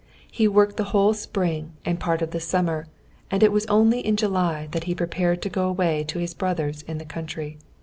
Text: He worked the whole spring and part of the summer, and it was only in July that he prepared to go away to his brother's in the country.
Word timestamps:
He 0.31 0.47
worked 0.47 0.77
the 0.77 0.85
whole 0.97 1.13
spring 1.13 1.73
and 1.85 1.99
part 1.99 2.23
of 2.23 2.31
the 2.31 2.39
summer, 2.39 2.87
and 3.29 3.43
it 3.43 3.51
was 3.51 3.67
only 3.67 3.99
in 3.99 4.17
July 4.17 4.67
that 4.71 4.85
he 4.85 4.95
prepared 4.95 5.43
to 5.43 5.49
go 5.49 5.67
away 5.67 6.03
to 6.05 6.17
his 6.17 6.33
brother's 6.33 6.81
in 6.81 6.97
the 6.97 7.05
country. 7.05 7.59